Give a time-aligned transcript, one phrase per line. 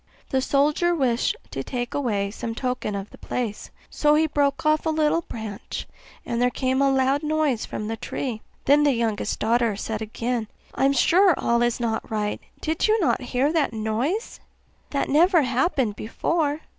[0.31, 4.87] The soldier wished to take away some token of the place; so he broke off
[4.87, 5.87] a little branch,
[6.25, 8.41] and there came a loud noise from the tree.
[8.65, 13.19] Then the youngest daughter said again, 'I am sure all is not right did not
[13.19, 14.39] you hear that noise?
[14.89, 16.61] That never happened before.